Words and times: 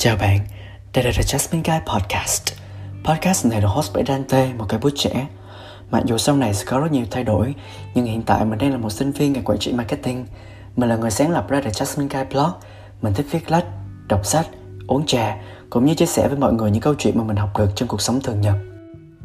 Chào 0.00 0.16
bạn, 0.16 0.40
đây 0.94 1.04
là 1.04 1.10
The 1.12 1.22
Jasmine 1.22 1.62
Guy 1.64 1.78
Podcast. 1.86 2.42
Podcast 3.04 3.46
này 3.46 3.60
được 3.60 3.68
host 3.70 3.92
bởi 3.94 4.04
Dante, 4.06 4.52
một 4.58 4.64
cái 4.68 4.80
bút 4.80 4.92
trẻ. 4.96 5.26
Mặc 5.90 6.02
dù 6.06 6.18
sau 6.18 6.36
này 6.36 6.54
sẽ 6.54 6.64
có 6.64 6.80
rất 6.80 6.92
nhiều 6.92 7.04
thay 7.10 7.24
đổi, 7.24 7.54
nhưng 7.94 8.04
hiện 8.04 8.22
tại 8.22 8.44
mình 8.44 8.58
đang 8.58 8.70
là 8.70 8.76
một 8.76 8.90
sinh 8.90 9.12
viên 9.12 9.32
ngành 9.32 9.44
quản 9.44 9.58
trị 9.58 9.72
marketing. 9.72 10.26
Mình 10.76 10.88
là 10.88 10.96
người 10.96 11.10
sáng 11.10 11.30
lập 11.30 11.48
ra 11.48 11.60
The 11.60 11.70
Jasmine 11.70 12.08
Guy 12.08 12.30
Blog. 12.30 12.50
Mình 13.02 13.14
thích 13.14 13.26
viết 13.30 13.50
lách, 13.50 13.64
đọc 14.08 14.26
sách, 14.26 14.46
uống 14.86 15.06
trà, 15.06 15.36
cũng 15.70 15.84
như 15.84 15.94
chia 15.94 16.06
sẻ 16.06 16.28
với 16.28 16.38
mọi 16.38 16.52
người 16.52 16.70
những 16.70 16.82
câu 16.82 16.94
chuyện 16.98 17.18
mà 17.18 17.24
mình 17.24 17.36
học 17.36 17.58
được 17.58 17.70
trong 17.76 17.88
cuộc 17.88 18.00
sống 18.00 18.20
thường 18.20 18.40
nhật. 18.40 18.56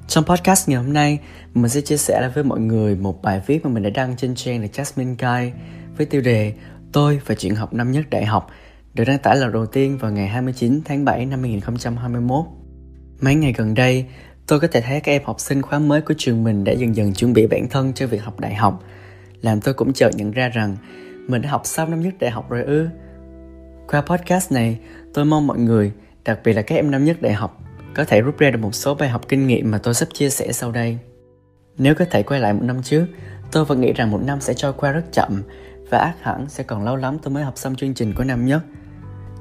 Trong 0.08 0.24
podcast 0.24 0.70
ngày 0.70 0.78
hôm 0.78 0.94
nay, 0.94 1.20
mình 1.54 1.70
sẽ 1.70 1.82
chia 1.82 1.98
sẻ 1.98 2.30
với 2.36 2.44
mọi 2.44 2.60
người 2.60 2.96
một 2.96 3.22
bài 3.22 3.42
viết 3.46 3.66
mà 3.66 3.72
mình 3.72 3.84
đã 3.84 3.90
đăng 3.90 4.18
trên 4.18 4.36
trang 4.36 4.62
The 4.62 4.84
Jasmine 4.84 5.16
Guy 5.20 5.52
với 5.98 6.06
tiêu 6.06 6.22
đề 6.22 6.54
Tôi 6.94 7.22
và 7.26 7.36
chuyện 7.36 7.56
học 7.56 7.74
năm 7.74 7.92
nhất 7.92 8.06
đại 8.10 8.26
học 8.26 8.50
được 8.94 9.04
đăng 9.04 9.20
tải 9.20 9.38
lần 9.38 9.52
đầu 9.52 9.66
tiên 9.66 9.98
vào 9.98 10.12
ngày 10.12 10.28
29 10.28 10.82
tháng 10.86 11.06
7 11.06 11.26
năm 11.26 11.42
2021. 11.42 12.46
Mấy 13.22 13.36
ngày 13.36 13.54
gần 13.58 13.74
đây, 13.74 14.06
tôi 14.48 14.60
có 14.60 14.68
thể 14.68 14.82
thấy 14.82 15.00
các 15.00 15.12
em 15.12 15.22
học 15.26 15.40
sinh 15.40 15.62
khóa 15.62 15.80
mới 15.80 16.02
của 16.02 16.14
trường 16.18 16.44
mình 16.44 16.64
đã 16.64 16.72
dần 16.72 16.96
dần 16.96 17.14
chuẩn 17.14 17.34
bị 17.34 17.48
bản 17.48 17.68
thân 17.70 17.94
cho 17.94 18.08
việc 18.08 18.24
học 18.24 18.40
đại 18.40 18.56
học. 18.56 18.84
Làm 19.42 19.62
tôi 19.62 19.74
cũng 19.74 19.94
chợt 19.94 20.10
nhận 20.16 20.32
ra 20.32 20.50
rằng 20.50 20.78
mình 21.28 21.42
đã 21.42 21.50
học 21.50 21.62
xong 21.66 21.92
năm 21.92 22.02
nhất 22.02 22.14
đại 22.20 22.32
học 22.32 22.50
rồi 22.50 22.64
ư. 22.64 22.88
Qua 23.88 24.02
podcast 24.02 24.52
này, 24.52 24.80
tôi 25.14 25.26
mong 25.26 25.48
mọi 25.48 25.60
người, 25.60 25.92
đặc 26.26 26.40
biệt 26.44 26.54
là 26.54 26.62
các 26.62 26.76
em 26.76 26.92
năm 26.92 27.06
nhất 27.06 27.22
đại 27.22 27.34
học, 27.34 27.64
có 27.96 28.06
thể 28.06 28.22
rút 28.22 28.38
ra 28.38 28.52
được 28.52 28.60
một 28.60 28.76
số 28.76 28.96
bài 28.96 29.10
học 29.10 29.22
kinh 29.30 29.48
nghiệm 29.48 29.72
mà 29.72 29.78
tôi 29.78 29.94
sắp 29.94 30.10
chia 30.14 30.30
sẻ 30.30 30.52
sau 30.52 30.72
đây. 30.72 30.98
Nếu 31.78 31.96
có 31.96 32.06
thể 32.12 32.24
quay 32.24 32.40
lại 32.40 32.54
một 32.54 32.64
năm 32.64 32.84
trước, 32.84 33.06
tôi 33.52 33.66
vẫn 33.66 33.82
nghĩ 33.82 33.94
rằng 33.94 34.12
một 34.12 34.22
năm 34.24 34.42
sẽ 34.42 34.54
trôi 34.54 34.74
qua 34.74 34.92
rất 34.92 35.04
chậm 35.12 35.44
và 35.90 35.98
ác 35.98 36.16
hẳn 36.22 36.46
sẽ 36.50 36.64
còn 36.64 36.84
lâu 36.84 36.96
lắm 36.96 37.18
tôi 37.24 37.34
mới 37.34 37.44
học 37.44 37.58
xong 37.58 37.76
chương 37.76 37.94
trình 37.94 38.14
của 38.14 38.24
năm 38.24 38.46
nhất 38.46 38.62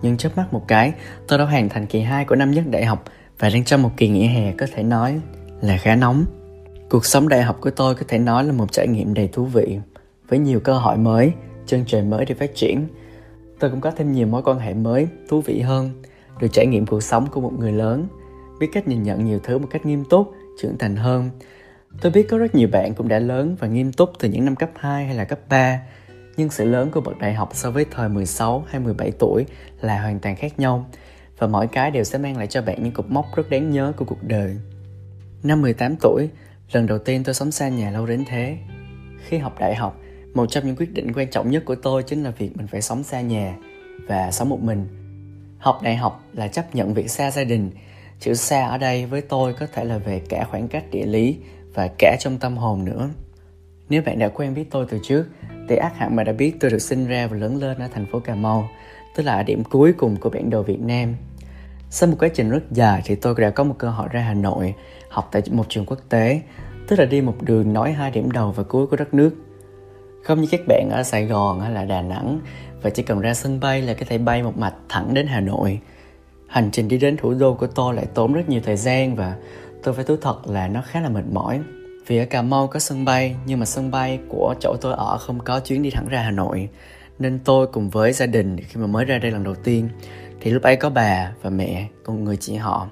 nhưng 0.03 0.17
chớp 0.17 0.37
mắt 0.37 0.53
một 0.53 0.65
cái, 0.69 0.93
tôi 1.29 1.39
đã 1.39 1.45
hoàn 1.45 1.69
thành 1.69 1.87
kỳ 1.87 2.01
2 2.01 2.25
của 2.25 2.37
năm 2.37 2.51
nhất 2.51 2.65
đại 2.71 2.85
học 2.85 3.05
và 3.39 3.51
đang 3.51 3.65
trong 3.65 3.83
một 3.83 3.91
kỳ 3.97 4.09
nghỉ 4.09 4.27
hè 4.27 4.53
có 4.53 4.67
thể 4.75 4.83
nói 4.83 5.21
là 5.61 5.77
khá 5.77 5.97
nóng. 5.97 6.25
Cuộc 6.91 7.07
sống 7.07 7.29
đại 7.29 7.43
học 7.43 7.59
của 7.61 7.71
tôi 7.71 7.95
có 7.95 8.03
thể 8.09 8.19
nói 8.19 8.45
là 8.45 8.53
một 8.53 8.73
trải 8.73 8.89
nghiệm 8.89 9.15
đầy 9.15 9.29
thú 9.29 9.45
vị, 9.45 9.79
với 10.29 10.39
nhiều 10.39 10.61
cơ 10.61 10.73
hội 10.79 10.97
mới, 10.97 11.33
chân 11.67 11.85
trời 11.87 12.03
mới 12.03 12.25
để 12.25 12.35
phát 12.35 12.55
triển. 12.55 12.87
Tôi 13.59 13.71
cũng 13.71 13.81
có 13.81 13.91
thêm 13.91 14.13
nhiều 14.13 14.27
mối 14.27 14.43
quan 14.43 14.59
hệ 14.59 14.75
mới, 14.75 15.09
thú 15.29 15.41
vị 15.41 15.61
hơn, 15.61 16.03
được 16.41 16.49
trải 16.53 16.67
nghiệm 16.67 16.87
cuộc 16.87 17.03
sống 17.03 17.27
của 17.27 17.41
một 17.41 17.53
người 17.59 17.73
lớn, 17.73 18.07
biết 18.61 18.67
cách 18.73 18.89
nhìn 18.89 19.03
nhận 19.03 19.25
nhiều 19.25 19.39
thứ 19.43 19.59
một 19.59 19.69
cách 19.71 19.87
nghiêm 19.87 20.05
túc, 20.05 20.33
trưởng 20.63 20.79
thành 20.79 20.97
hơn. 20.97 21.31
Tôi 22.01 22.13
biết 22.13 22.27
có 22.31 22.39
rất 22.39 22.55
nhiều 22.55 22.69
bạn 22.73 22.95
cũng 22.95 23.09
đã 23.09 23.19
lớn 23.19 23.57
và 23.61 23.69
nghiêm 23.69 23.93
túc 23.93 24.11
từ 24.19 24.29
những 24.29 24.45
năm 24.45 24.57
cấp 24.57 24.71
2 24.77 25.07
hay 25.07 25.15
là 25.15 25.25
cấp 25.25 25.39
3, 25.49 25.81
nhưng 26.37 26.51
sự 26.51 26.65
lớn 26.65 26.91
của 26.91 27.01
bậc 27.01 27.19
đại 27.19 27.35
học 27.35 27.51
so 27.53 27.71
với 27.71 27.87
thời 27.91 28.09
16 28.09 28.65
hay 28.69 28.81
17 28.81 29.11
tuổi 29.19 29.45
là 29.81 30.03
hoàn 30.03 30.21
toàn 30.21 30.37
khác 30.37 30.59
nhau 30.59 30.87
và 31.39 31.47
mỗi 31.47 31.67
cái 31.67 31.91
đều 31.91 32.05
sẽ 32.05 32.19
mang 32.19 32.37
lại 32.37 32.47
cho 32.47 32.63
bạn 32.63 32.83
những 32.83 32.93
cột 32.93 33.07
mốc 33.09 33.27
rất 33.37 33.51
đáng 33.51 33.71
nhớ 33.71 33.93
của 33.97 34.05
cuộc 34.05 34.23
đời. 34.23 34.57
Năm 35.43 35.63
18 35.63 35.97
tuổi, 36.01 36.29
lần 36.73 36.87
đầu 36.87 36.99
tiên 36.99 37.25
tôi 37.25 37.35
sống 37.35 37.51
xa 37.51 37.69
nhà 37.69 37.91
lâu 37.91 38.07
đến 38.07 38.25
thế. 38.29 38.59
Khi 39.27 39.39
học 39.39 39.59
đại 39.61 39.75
học, 39.75 39.99
một 40.35 40.47
trong 40.47 40.67
những 40.67 40.77
quyết 40.77 40.93
định 40.93 41.13
quan 41.13 41.31
trọng 41.31 41.51
nhất 41.51 41.63
của 41.67 41.75
tôi 41.75 42.03
chính 42.03 42.23
là 42.23 42.31
việc 42.31 42.57
mình 42.57 42.67
phải 42.67 42.83
sống 42.83 43.03
xa 43.03 43.21
nhà 43.21 43.57
và 44.09 44.31
sống 44.31 44.49
một 44.49 44.63
mình. 44.63 44.87
Học 45.59 45.81
đại 45.83 45.97
học 45.97 46.25
là 46.33 46.49
chấp 46.49 46.75
nhận 46.75 46.95
việc 46.95 47.11
xa 47.11 47.31
gia 47.31 47.45
đình. 47.45 47.71
Chữ 48.21 48.35
xa 48.35 48.69
ở 48.69 48.79
đây 48.79 49.07
với 49.07 49.21
tôi 49.21 49.53
có 49.53 49.67
thể 49.73 49.85
là 49.85 49.99
về 49.99 50.23
cả 50.29 50.45
khoảng 50.45 50.69
cách 50.69 50.85
địa 50.91 51.07
lý 51.07 51.37
và 51.75 51.89
cả 51.99 52.17
trong 52.21 52.39
tâm 52.39 52.57
hồn 52.57 52.85
nữa. 52.85 53.09
Nếu 53.89 54.03
bạn 54.03 54.19
đã 54.19 54.29
quen 54.29 54.55
biết 54.55 54.65
tôi 54.71 54.87
từ 54.91 54.99
trước, 55.03 55.25
thì 55.69 55.77
ác 55.77 55.97
hẳn 55.97 56.17
mà 56.17 56.25
đã 56.25 56.33
biết 56.33 56.53
tôi 56.61 56.71
được 56.71 56.79
sinh 56.79 57.07
ra 57.07 57.27
và 57.27 57.37
lớn 57.37 57.57
lên 57.57 57.79
ở 57.79 57.89
thành 57.95 58.07
phố 58.07 58.21
Cà 58.21 58.35
Mau, 58.35 58.71
tức 59.15 59.23
là 59.23 59.35
ở 59.35 59.43
điểm 59.43 59.65
cuối 59.65 59.93
cùng 59.93 60.17
của 60.17 60.31
bản 60.31 60.51
đồ 60.51 60.63
Việt 60.63 60.81
Nam. 60.81 61.15
Sau 61.91 62.09
một 62.09 62.17
quá 62.19 62.29
trình 62.35 62.51
rất 62.51 62.63
dài 62.71 63.03
thì 63.05 63.15
tôi 63.15 63.35
đã 63.39 63.51
có 63.51 63.65
một 63.65 63.75
cơ 63.79 63.91
hội 63.91 64.09
ra 64.13 64.21
Hà 64.21 64.35
Nội 64.35 64.75
học 65.09 65.29
tại 65.33 65.43
một 65.51 65.67
trường 65.69 65.87
quốc 65.87 65.99
tế, 66.09 66.41
tức 66.89 66.99
là 66.99 67.05
đi 67.05 67.21
một 67.21 67.35
đường 67.41 67.73
nối 67.73 67.93
hai 67.93 68.11
điểm 68.11 68.31
đầu 68.31 68.53
và 68.53 68.63
cuối 68.63 68.87
của 68.87 68.97
đất 68.97 69.15
nước. 69.15 69.31
Không 70.25 70.41
như 70.41 70.49
các 70.51 70.61
bạn 70.69 70.89
ở 70.91 71.03
Sài 71.03 71.27
Gòn 71.27 71.61
hay 71.61 71.71
là 71.71 71.85
Đà 71.85 72.03
Nẵng 72.03 72.41
và 72.83 72.91
chỉ 72.91 73.03
cần 73.03 73.21
ra 73.21 73.35
sân 73.35 73.61
bay 73.61 73.83
là 73.83 73.95
có 73.95 74.07
thể 74.09 74.19
bay 74.19 74.43
một 74.43 74.59
mạch 74.59 74.75
thẳng 74.89 75.15
đến 75.15 75.27
Hà 75.27 75.41
Nội. 75.41 75.81
Hành 76.49 76.71
trình 76.71 76.89
đi 76.89 76.99
đến 76.99 77.17
thủ 77.17 77.35
đô 77.35 77.55
của 77.55 77.67
tôi 77.67 77.95
lại 77.95 78.07
tốn 78.15 78.33
rất 78.33 78.49
nhiều 78.49 78.61
thời 78.65 78.77
gian 78.77 79.15
và 79.15 79.37
tôi 79.83 79.95
phải 79.95 80.05
thú 80.05 80.17
thật 80.21 80.37
là 80.47 80.69
nó 80.69 80.83
khá 80.87 81.01
là 81.01 81.09
mệt 81.09 81.25
mỏi. 81.33 81.61
Vì 82.07 82.19
ở 82.19 82.25
Cà 82.25 82.43
Mau 82.43 82.67
có 82.67 82.81
sân 82.81 83.05
bay 83.05 83.37
nhưng 83.47 83.59
mà 83.59 83.67
sân 83.67 83.91
bay 83.91 84.19
của 84.29 84.55
chỗ 84.61 84.77
tôi 84.81 84.95
ở 84.97 85.19
không 85.19 85.41
có 85.41 85.61
chuyến 85.61 85.83
đi 85.83 85.91
thẳng 85.91 86.09
ra 86.09 86.23
Hà 86.23 86.31
Nội 86.31 86.69
nên 87.19 87.39
tôi 87.45 87.67
cùng 87.67 87.91
với 87.91 88.13
gia 88.13 88.27
đình 88.27 88.57
khi 88.57 88.81
mà 88.81 88.87
mới 88.87 89.05
ra 89.05 89.19
đây 89.19 89.31
lần 89.31 89.45
đầu 89.45 89.55
tiên 89.55 89.89
thì 90.41 90.51
lúc 90.51 90.63
ấy 90.63 90.77
có 90.77 90.91
bà 90.91 91.33
và 91.43 91.51
mẹ 91.51 91.87
cùng 92.05 92.25
người 92.25 92.37
chị 92.37 92.55
họ 92.55 92.89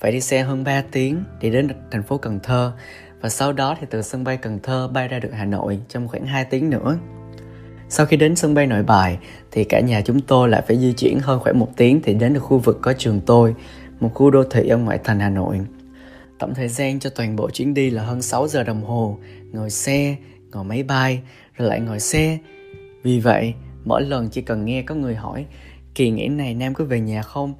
phải 0.00 0.12
đi 0.12 0.20
xe 0.20 0.42
hơn 0.42 0.64
3 0.64 0.82
tiếng 0.90 1.24
để 1.40 1.50
đến 1.50 1.68
thành 1.90 2.02
phố 2.02 2.18
Cần 2.18 2.40
Thơ 2.42 2.72
và 3.20 3.28
sau 3.28 3.52
đó 3.52 3.76
thì 3.80 3.86
từ 3.90 4.02
sân 4.02 4.24
bay 4.24 4.36
Cần 4.36 4.58
Thơ 4.62 4.88
bay 4.88 5.08
ra 5.08 5.18
được 5.18 5.30
Hà 5.32 5.44
Nội 5.44 5.78
trong 5.88 6.08
khoảng 6.08 6.26
2 6.26 6.44
tiếng 6.44 6.70
nữa. 6.70 6.96
Sau 7.88 8.06
khi 8.06 8.16
đến 8.16 8.36
sân 8.36 8.54
bay 8.54 8.66
Nội 8.66 8.82
Bài 8.82 9.18
thì 9.50 9.64
cả 9.64 9.80
nhà 9.80 10.00
chúng 10.00 10.20
tôi 10.20 10.48
lại 10.48 10.62
phải 10.68 10.78
di 10.78 10.92
chuyển 10.92 11.18
hơn 11.22 11.40
khoảng 11.40 11.58
một 11.58 11.68
tiếng 11.76 12.00
thì 12.02 12.14
đến 12.14 12.34
được 12.34 12.40
khu 12.40 12.58
vực 12.58 12.78
có 12.82 12.92
trường 12.98 13.20
tôi, 13.20 13.54
một 14.00 14.10
khu 14.14 14.30
đô 14.30 14.44
thị 14.44 14.68
ở 14.68 14.76
ngoại 14.76 14.98
thành 15.04 15.20
Hà 15.20 15.28
Nội. 15.28 15.60
Tổng 16.44 16.54
thời 16.54 16.68
gian 16.68 17.00
cho 17.00 17.10
toàn 17.10 17.36
bộ 17.36 17.50
chuyến 17.50 17.74
đi 17.74 17.90
là 17.90 18.02
hơn 18.02 18.22
6 18.22 18.48
giờ 18.48 18.64
đồng 18.64 18.82
hồ, 18.82 19.18
ngồi 19.52 19.70
xe, 19.70 20.16
ngồi 20.52 20.64
máy 20.64 20.82
bay, 20.82 21.22
rồi 21.56 21.68
lại 21.68 21.80
ngồi 21.80 22.00
xe. 22.00 22.38
Vì 23.02 23.20
vậy, 23.20 23.54
mỗi 23.84 24.02
lần 24.02 24.28
chỉ 24.28 24.42
cần 24.42 24.64
nghe 24.64 24.82
có 24.82 24.94
người 24.94 25.14
hỏi 25.14 25.46
kỳ 25.94 26.10
nghỉ 26.10 26.28
này 26.28 26.54
Nam 26.54 26.74
có 26.74 26.84
về 26.84 27.00
nhà 27.00 27.22
không? 27.22 27.54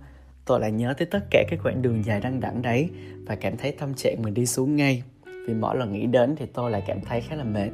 Tôi 0.44 0.60
lại 0.60 0.72
nhớ 0.72 0.94
tới 0.98 1.06
tất 1.06 1.18
cả 1.30 1.44
các 1.50 1.58
quãng 1.62 1.82
đường 1.82 2.04
dài 2.04 2.20
đăng 2.20 2.40
đẳng 2.40 2.62
đấy 2.62 2.88
và 3.26 3.34
cảm 3.34 3.56
thấy 3.56 3.72
tâm 3.72 3.94
trạng 3.94 4.22
mình 4.22 4.34
đi 4.34 4.46
xuống 4.46 4.76
ngay. 4.76 5.02
Vì 5.46 5.54
mỗi 5.54 5.76
lần 5.76 5.92
nghĩ 5.92 6.06
đến 6.06 6.36
thì 6.36 6.46
tôi 6.46 6.70
lại 6.70 6.82
cảm 6.86 7.00
thấy 7.00 7.20
khá 7.20 7.36
là 7.36 7.44
mệt. 7.44 7.70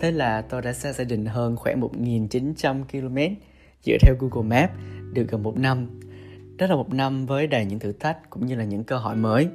Thế 0.00 0.10
là 0.10 0.42
tôi 0.42 0.62
đã 0.62 0.72
xa 0.72 0.92
gia 0.92 1.04
đình 1.04 1.26
hơn 1.26 1.56
khoảng 1.56 1.80
1.900 1.80 2.84
km 2.84 3.34
dựa 3.84 3.96
theo 4.02 4.14
Google 4.20 4.60
Maps 4.60 4.72
được 5.12 5.26
gần 5.28 5.42
một 5.42 5.58
năm. 5.58 6.00
Đó 6.56 6.66
là 6.66 6.74
một 6.74 6.94
năm 6.94 7.26
với 7.26 7.46
đầy 7.46 7.64
những 7.64 7.78
thử 7.78 7.92
thách 7.92 8.30
cũng 8.30 8.46
như 8.46 8.54
là 8.54 8.64
những 8.64 8.84
cơ 8.84 8.96
hội 8.96 9.16
mới. 9.16 9.48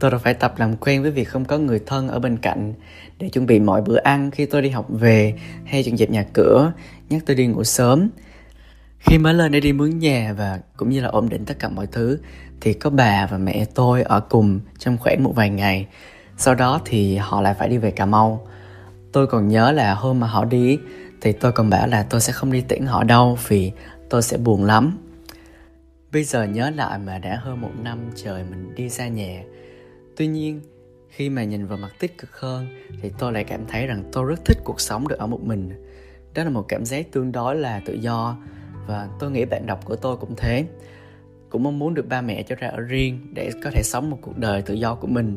Tôi 0.00 0.10
đã 0.10 0.18
phải 0.18 0.34
tập 0.34 0.54
làm 0.58 0.76
quen 0.76 1.02
với 1.02 1.10
việc 1.10 1.24
không 1.24 1.44
có 1.44 1.58
người 1.58 1.80
thân 1.86 2.08
ở 2.08 2.18
bên 2.18 2.36
cạnh 2.36 2.74
để 3.18 3.28
chuẩn 3.28 3.46
bị 3.46 3.60
mọi 3.60 3.82
bữa 3.82 3.96
ăn 3.96 4.30
khi 4.30 4.46
tôi 4.46 4.62
đi 4.62 4.68
học 4.68 4.86
về 4.88 5.34
hay 5.64 5.82
dọn 5.82 5.96
dẹp 5.96 6.10
nhà 6.10 6.24
cửa, 6.32 6.72
nhắc 7.08 7.22
tôi 7.26 7.36
đi 7.36 7.46
ngủ 7.46 7.64
sớm. 7.64 8.08
Khi 8.98 9.18
mới 9.18 9.34
lên 9.34 9.52
để 9.52 9.60
đi 9.60 9.72
mướn 9.72 9.98
nhà 9.98 10.34
và 10.38 10.60
cũng 10.76 10.90
như 10.90 11.00
là 11.00 11.08
ổn 11.08 11.28
định 11.28 11.44
tất 11.44 11.58
cả 11.58 11.68
mọi 11.68 11.86
thứ 11.86 12.18
thì 12.60 12.72
có 12.72 12.90
bà 12.90 13.26
và 13.26 13.38
mẹ 13.38 13.64
tôi 13.74 14.02
ở 14.02 14.20
cùng 14.20 14.60
trong 14.78 14.98
khoảng 14.98 15.24
một 15.24 15.32
vài 15.34 15.50
ngày. 15.50 15.86
Sau 16.36 16.54
đó 16.54 16.80
thì 16.84 17.16
họ 17.16 17.40
lại 17.40 17.54
phải 17.54 17.68
đi 17.68 17.78
về 17.78 17.90
Cà 17.90 18.06
Mau. 18.06 18.46
Tôi 19.12 19.26
còn 19.26 19.48
nhớ 19.48 19.72
là 19.72 19.94
hôm 19.94 20.20
mà 20.20 20.26
họ 20.26 20.44
đi 20.44 20.78
thì 21.20 21.32
tôi 21.32 21.52
còn 21.52 21.70
bảo 21.70 21.86
là 21.86 22.02
tôi 22.02 22.20
sẽ 22.20 22.32
không 22.32 22.52
đi 22.52 22.60
tiễn 22.60 22.86
họ 22.86 23.04
đâu 23.04 23.38
vì 23.48 23.72
tôi 24.10 24.22
sẽ 24.22 24.36
buồn 24.36 24.64
lắm. 24.64 24.98
Bây 26.12 26.24
giờ 26.24 26.44
nhớ 26.44 26.70
lại 26.70 26.98
mà 26.98 27.18
đã 27.18 27.40
hơn 27.42 27.60
một 27.60 27.70
năm 27.82 27.98
trời 28.24 28.44
mình 28.50 28.74
đi 28.74 28.90
xa 28.90 29.08
nhà 29.08 29.42
tuy 30.16 30.26
nhiên, 30.26 30.60
khi 31.08 31.30
mà 31.30 31.44
nhìn 31.44 31.66
vào 31.66 31.78
mặt 31.78 31.92
tích 31.98 32.18
cực 32.18 32.36
hơn, 32.36 32.66
thì 33.02 33.10
tôi 33.18 33.32
lại 33.32 33.44
cảm 33.44 33.66
thấy 33.68 33.86
rằng 33.86 34.04
tôi 34.12 34.24
rất 34.24 34.44
thích 34.44 34.58
cuộc 34.64 34.80
sống 34.80 35.08
được 35.08 35.18
ở 35.18 35.26
một 35.26 35.40
mình. 35.42 35.70
Đó 36.34 36.44
là 36.44 36.50
một 36.50 36.64
cảm 36.68 36.84
giác 36.84 37.12
tương 37.12 37.32
đối 37.32 37.56
là 37.56 37.82
tự 37.86 37.94
do, 37.94 38.36
và 38.86 39.08
tôi 39.18 39.30
nghĩ 39.30 39.44
bạn 39.44 39.66
đọc 39.66 39.80
của 39.84 39.96
tôi 39.96 40.16
cũng 40.16 40.34
thế. 40.36 40.66
Cũng 41.50 41.62
mong 41.62 41.78
muốn 41.78 41.94
được 41.94 42.08
ba 42.08 42.20
mẹ 42.20 42.42
cho 42.42 42.56
ra 42.56 42.68
ở 42.68 42.80
riêng 42.80 43.18
để 43.32 43.50
có 43.64 43.70
thể 43.70 43.82
sống 43.82 44.10
một 44.10 44.18
cuộc 44.22 44.38
đời 44.38 44.62
tự 44.62 44.74
do 44.74 44.94
của 44.94 45.06
mình. 45.06 45.36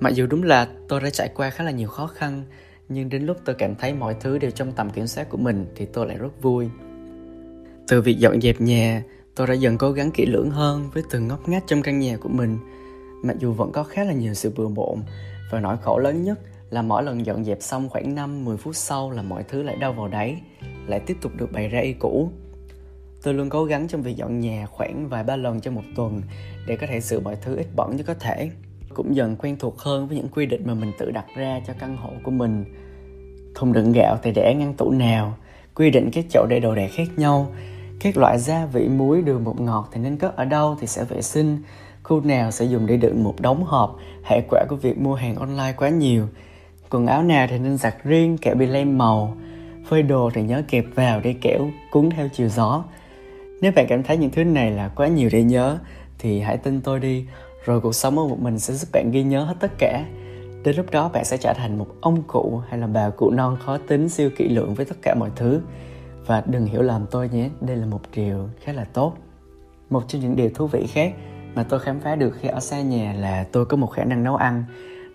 Mặc 0.00 0.14
dù 0.14 0.26
đúng 0.26 0.42
là 0.42 0.68
tôi 0.88 1.00
đã 1.00 1.10
trải 1.10 1.28
qua 1.34 1.50
khá 1.50 1.64
là 1.64 1.70
nhiều 1.70 1.88
khó 1.88 2.06
khăn, 2.06 2.44
nhưng 2.88 3.08
đến 3.08 3.26
lúc 3.26 3.36
tôi 3.44 3.54
cảm 3.58 3.74
thấy 3.74 3.94
mọi 3.94 4.16
thứ 4.20 4.38
đều 4.38 4.50
trong 4.50 4.72
tầm 4.72 4.90
kiểm 4.90 5.06
soát 5.06 5.28
của 5.28 5.38
mình 5.38 5.66
thì 5.76 5.86
tôi 5.86 6.06
lại 6.06 6.18
rất 6.18 6.42
vui. 6.42 6.68
Từ 7.88 8.02
việc 8.02 8.18
dọn 8.18 8.40
dẹp 8.40 8.60
nhà, 8.60 9.02
tôi 9.34 9.46
đã 9.46 9.54
dần 9.54 9.78
cố 9.78 9.92
gắng 9.92 10.10
kỹ 10.14 10.26
lưỡng 10.26 10.50
hơn 10.50 10.90
với 10.92 11.02
từng 11.10 11.28
ngóc 11.28 11.48
ngách 11.48 11.64
trong 11.66 11.82
căn 11.82 11.98
nhà 11.98 12.16
của 12.16 12.28
mình 12.28 12.58
mặc 13.22 13.36
dù 13.38 13.52
vẫn 13.52 13.72
có 13.72 13.82
khá 13.82 14.04
là 14.04 14.12
nhiều 14.12 14.34
sự 14.34 14.52
bừa 14.56 14.68
bộn 14.68 14.98
và 15.50 15.60
nỗi 15.60 15.76
khổ 15.82 15.98
lớn 15.98 16.24
nhất 16.24 16.38
là 16.70 16.82
mỗi 16.82 17.02
lần 17.02 17.26
dọn 17.26 17.44
dẹp 17.44 17.58
xong 17.60 17.88
khoảng 17.88 18.14
5-10 18.14 18.56
phút 18.56 18.76
sau 18.76 19.10
là 19.10 19.22
mọi 19.22 19.42
thứ 19.48 19.62
lại 19.62 19.76
đau 19.76 19.92
vào 19.92 20.08
đáy, 20.08 20.40
lại 20.86 21.00
tiếp 21.00 21.16
tục 21.20 21.32
được 21.36 21.52
bày 21.52 21.68
ra 21.68 21.80
y 21.80 21.92
cũ. 21.92 22.30
Tôi 23.22 23.34
luôn 23.34 23.48
cố 23.48 23.64
gắng 23.64 23.88
trong 23.88 24.02
việc 24.02 24.16
dọn 24.16 24.40
nhà 24.40 24.66
khoảng 24.66 25.08
vài 25.08 25.24
ba 25.24 25.36
lần 25.36 25.60
trong 25.60 25.74
một 25.74 25.82
tuần 25.96 26.22
để 26.66 26.76
có 26.76 26.86
thể 26.86 27.00
giữ 27.00 27.20
mọi 27.20 27.36
thứ 27.42 27.56
ít 27.56 27.66
bẩn 27.76 27.96
nhất 27.96 28.06
có 28.06 28.14
thể. 28.14 28.50
Cũng 28.94 29.16
dần 29.16 29.36
quen 29.36 29.56
thuộc 29.58 29.78
hơn 29.78 30.06
với 30.06 30.16
những 30.16 30.28
quy 30.28 30.46
định 30.46 30.62
mà 30.66 30.74
mình 30.74 30.92
tự 30.98 31.10
đặt 31.10 31.26
ra 31.36 31.60
cho 31.66 31.72
căn 31.78 31.96
hộ 31.96 32.10
của 32.22 32.30
mình. 32.30 32.64
Thùng 33.54 33.72
đựng 33.72 33.92
gạo 33.92 34.16
thì 34.22 34.32
để 34.34 34.54
ngăn 34.58 34.74
tủ 34.74 34.90
nào, 34.90 35.36
quy 35.74 35.90
định 35.90 36.10
các 36.12 36.24
chậu 36.30 36.46
để 36.46 36.60
đồ 36.60 36.74
đạc 36.74 36.88
khác 36.92 37.08
nhau, 37.16 37.52
các 38.00 38.16
loại 38.16 38.38
gia 38.38 38.66
vị 38.66 38.88
muối 38.88 39.22
đường 39.22 39.44
bột 39.44 39.60
ngọt 39.60 39.88
thì 39.92 40.00
nên 40.00 40.16
cất 40.16 40.36
ở 40.36 40.44
đâu 40.44 40.76
thì 40.80 40.86
sẽ 40.86 41.04
vệ 41.04 41.22
sinh, 41.22 41.58
khu 42.02 42.20
nào 42.20 42.50
sẽ 42.50 42.64
dùng 42.64 42.86
để 42.86 42.96
đựng 42.96 43.24
một 43.24 43.34
đống 43.40 43.64
hộp 43.64 43.96
hệ 44.24 44.40
quả 44.50 44.64
của 44.68 44.76
việc 44.76 44.98
mua 44.98 45.14
hàng 45.14 45.36
online 45.36 45.74
quá 45.76 45.88
nhiều 45.88 46.26
quần 46.90 47.06
áo 47.06 47.22
nào 47.22 47.46
thì 47.50 47.58
nên 47.58 47.76
giặt 47.76 47.94
riêng 48.04 48.38
kẹo 48.38 48.54
bị 48.54 48.66
lem 48.66 48.98
màu 48.98 49.36
phơi 49.86 50.02
đồ 50.02 50.30
thì 50.34 50.42
nhớ 50.42 50.62
kẹp 50.68 50.84
vào 50.94 51.20
để 51.20 51.34
kẻo 51.40 51.70
cuốn 51.90 52.10
theo 52.10 52.28
chiều 52.32 52.48
gió 52.48 52.84
Nếu 53.60 53.72
bạn 53.76 53.86
cảm 53.88 54.02
thấy 54.02 54.16
những 54.16 54.30
thứ 54.30 54.44
này 54.44 54.70
là 54.70 54.88
quá 54.88 55.08
nhiều 55.08 55.28
để 55.32 55.42
nhớ 55.42 55.78
thì 56.18 56.40
hãy 56.40 56.56
tin 56.56 56.80
tôi 56.80 57.00
đi, 57.00 57.26
rồi 57.64 57.80
cuộc 57.80 57.94
sống 57.94 58.18
ở 58.18 58.26
một 58.26 58.40
mình 58.40 58.58
sẽ 58.58 58.74
giúp 58.74 58.88
bạn 58.92 59.10
ghi 59.10 59.22
nhớ 59.22 59.44
hết 59.44 59.54
tất 59.60 59.72
cả. 59.78 60.04
Đến 60.64 60.76
lúc 60.76 60.90
đó 60.90 61.10
bạn 61.12 61.24
sẽ 61.24 61.36
trở 61.36 61.52
thành 61.52 61.78
một 61.78 61.86
ông 62.00 62.22
cụ 62.22 62.62
hay 62.68 62.78
là 62.78 62.86
bà 62.86 63.10
cụ 63.10 63.30
non 63.30 63.56
khó 63.60 63.78
tính 63.78 64.08
siêu 64.08 64.30
kỹ 64.36 64.48
lưỡng 64.48 64.74
với 64.74 64.86
tất 64.86 64.96
cả 65.02 65.14
mọi 65.14 65.30
thứ. 65.36 65.60
Và 66.26 66.42
đừng 66.46 66.66
hiểu 66.66 66.82
lầm 66.82 67.06
tôi 67.10 67.28
nhé, 67.28 67.50
đây 67.60 67.76
là 67.76 67.86
một 67.86 68.00
điều 68.14 68.48
khá 68.60 68.72
là 68.72 68.84
tốt. 68.84 69.14
Một 69.90 70.02
trong 70.08 70.20
những 70.20 70.36
điều 70.36 70.50
thú 70.54 70.66
vị 70.66 70.86
khác 70.86 71.12
mà 71.54 71.62
tôi 71.62 71.80
khám 71.80 72.00
phá 72.00 72.16
được 72.16 72.30
khi 72.40 72.48
ở 72.48 72.60
xa 72.60 72.80
nhà 72.80 73.14
là 73.18 73.44
tôi 73.52 73.66
có 73.66 73.76
một 73.76 73.86
khả 73.86 74.04
năng 74.04 74.24
nấu 74.24 74.36
ăn. 74.36 74.64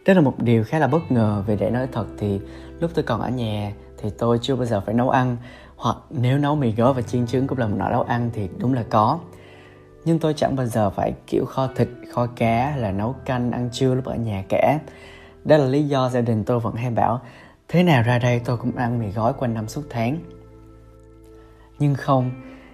Đó 0.05 0.13
là 0.13 0.21
một 0.21 0.33
điều 0.39 0.63
khá 0.63 0.79
là 0.79 0.87
bất 0.87 1.11
ngờ 1.11 1.43
vì 1.47 1.55
để 1.55 1.69
nói 1.69 1.87
thật 1.91 2.05
thì 2.17 2.39
lúc 2.79 2.91
tôi 2.93 3.03
còn 3.03 3.21
ở 3.21 3.29
nhà 3.29 3.73
thì 3.97 4.09
tôi 4.17 4.39
chưa 4.41 4.55
bao 4.55 4.65
giờ 4.65 4.81
phải 4.85 4.93
nấu 4.95 5.09
ăn. 5.09 5.37
Hoặc 5.75 5.97
nếu 6.09 6.37
nấu 6.37 6.55
mì 6.55 6.71
gói 6.71 6.93
và 6.93 7.01
chiên 7.01 7.27
trứng 7.27 7.47
cũng 7.47 7.57
là 7.57 7.67
một 7.67 7.75
loại 7.77 7.91
nấu 7.91 8.01
ăn 8.01 8.29
thì 8.33 8.49
đúng 8.57 8.73
là 8.73 8.83
có. 8.89 9.19
Nhưng 10.05 10.19
tôi 10.19 10.33
chẳng 10.33 10.55
bao 10.55 10.65
giờ 10.65 10.89
phải 10.89 11.13
kiểu 11.27 11.45
kho 11.45 11.67
thịt, 11.75 11.87
kho 12.13 12.25
cá 12.25 12.75
là 12.75 12.91
nấu 12.91 13.15
canh, 13.25 13.51
ăn 13.51 13.69
trưa 13.71 13.95
lúc 13.95 14.05
ở 14.05 14.15
nhà 14.15 14.43
cả. 14.49 14.79
Đó 15.43 15.57
là 15.57 15.65
lý 15.65 15.83
do 15.83 16.09
gia 16.09 16.21
đình 16.21 16.43
tôi 16.43 16.59
vẫn 16.59 16.75
hay 16.75 16.91
bảo, 16.91 17.21
thế 17.67 17.83
nào 17.83 18.03
ra 18.03 18.19
đây 18.19 18.41
tôi 18.45 18.57
cũng 18.57 18.75
ăn 18.75 18.99
mì 18.99 19.11
gói 19.11 19.33
quanh 19.33 19.53
năm 19.53 19.67
suốt 19.67 19.81
tháng. 19.89 20.17
Nhưng 21.79 21.95
không, 21.95 22.31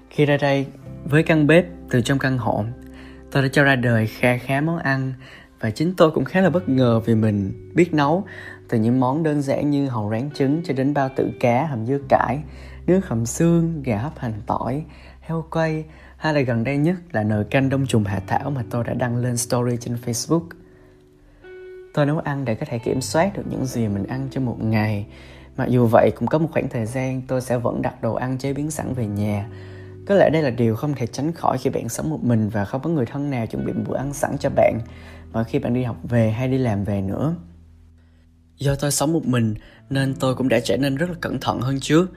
khi 0.10 0.26
ra 0.26 0.38
đây, 0.38 0.66
với 1.06 1.24
căn 1.24 1.48
bếp 1.48 1.66
từ 1.90 2.02
trong 2.02 2.20
căn 2.20 2.38
hộ 2.38 2.64
tôi 3.32 3.44
đã 3.44 3.50
cho 3.52 3.64
ra 3.64 3.76
đời 3.76 4.08
kha 4.08 4.38
khá 4.38 4.62
món 4.62 4.78
ăn 4.78 5.14
và 5.60 5.72
chính 5.72 5.94
tôi 5.98 6.12
cũng 6.12 6.26
khá 6.26 6.42
là 6.42 6.50
bất 6.50 6.70
ngờ 6.70 7.00
vì 7.00 7.16
mình 7.16 7.70
biết 7.76 7.94
nấu 7.94 8.24
từ 8.70 8.80
những 8.80 9.00
món 9.00 9.24
đơn 9.24 9.42
giản 9.42 9.70
như 9.70 9.90
hàu 9.90 10.10
rán 10.12 10.32
trứng 10.32 10.62
cho 10.64 10.74
đến 10.74 10.94
bao 10.94 11.10
tử 11.16 11.30
cá, 11.40 11.66
hầm 11.66 11.86
dưa 11.86 11.98
cải, 12.10 12.40
nước 12.88 13.08
hầm 13.08 13.26
xương, 13.26 13.84
gà 13.84 13.98
hấp 13.98 14.20
hành 14.20 14.34
tỏi, 14.46 14.84
heo 15.22 15.46
quay, 15.52 15.86
hay 16.18 16.34
là 16.34 16.42
gần 16.42 16.64
đây 16.64 16.78
nhất 16.78 16.96
là 17.12 17.24
nồi 17.24 17.44
canh 17.44 17.70
đông 17.70 17.88
trùng 17.88 18.04
hạ 18.04 18.22
thảo 18.28 18.52
mà 18.52 18.64
tôi 18.70 18.84
đã 18.84 18.94
đăng 18.94 19.18
lên 19.18 19.38
story 19.38 19.78
trên 19.78 19.98
facebook. 20.06 20.44
Tôi 21.94 22.06
nấu 22.06 22.20
ăn 22.20 22.46
để 22.46 22.56
có 22.56 22.66
thể 22.70 22.80
kiểm 22.80 23.02
soát 23.02 23.38
được 23.38 23.44
những 23.50 23.66
gì 23.66 23.88
mình 23.88 24.08
ăn 24.08 24.28
trong 24.32 24.46
một 24.46 24.58
ngày. 24.64 25.06
Mặc 25.58 25.70
dù 25.70 25.88
vậy, 25.92 26.12
cũng 26.16 26.28
có 26.28 26.38
một 26.38 26.48
khoảng 26.52 26.70
thời 26.70 26.86
gian 26.86 27.22
tôi 27.28 27.42
sẽ 27.42 27.58
vẫn 27.58 27.82
đặt 27.82 28.02
đồ 28.02 28.14
ăn 28.14 28.38
chế 28.38 28.54
biến 28.54 28.72
sẵn 28.72 28.94
về 28.94 29.06
nhà 29.06 29.48
có 30.08 30.16
lẽ 30.16 30.30
đây 30.30 30.42
là 30.42 30.50
điều 30.50 30.76
không 30.76 30.94
thể 30.94 31.08
tránh 31.08 31.34
khỏi 31.34 31.58
khi 31.58 31.70
bạn 31.70 31.90
sống 31.90 32.10
một 32.10 32.24
mình 32.24 32.50
và 32.50 32.66
không 32.66 32.82
có 32.82 32.90
người 32.90 33.06
thân 33.06 33.30
nào 33.30 33.46
chuẩn 33.46 33.66
bị 33.66 33.74
bữa 33.88 33.98
ăn 33.98 34.14
sẵn 34.14 34.38
cho 34.40 34.50
bạn, 34.50 34.80
mà 35.34 35.44
khi 35.44 35.60
bạn 35.60 35.74
đi 35.74 35.84
học 35.84 35.98
về 36.04 36.32
hay 36.32 36.48
đi 36.48 36.58
làm 36.58 36.84
về 36.84 37.02
nữa. 37.02 37.36
Do 38.58 38.76
tôi 38.76 38.92
sống 38.92 39.14
một 39.14 39.26
mình, 39.26 39.56
nên 39.90 40.14
tôi 40.14 40.36
cũng 40.36 40.50
đã 40.50 40.60
trở 40.60 40.78
nên 40.78 40.96
rất 40.96 41.10
là 41.10 41.16
cẩn 41.22 41.40
thận 41.40 41.62
hơn 41.62 41.80
trước. 41.80 42.12